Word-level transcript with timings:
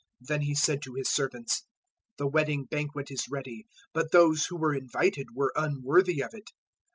022:008 0.23 0.27
Then 0.29 0.41
he 0.41 0.55
said 0.55 0.81
to 0.81 0.93
his 0.95 1.09
servants, 1.11 1.63
"`The 2.19 2.31
wedding 2.31 2.65
banquet 2.65 3.11
is 3.11 3.27
ready, 3.29 3.67
but 3.93 4.11
those 4.11 4.47
who 4.47 4.57
were 4.57 4.73
invited 4.73 5.27
were 5.35 5.53
unworthy 5.55 6.23
of 6.23 6.33
it. 6.33 6.49